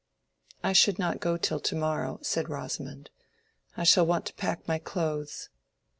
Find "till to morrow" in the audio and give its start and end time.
1.37-2.17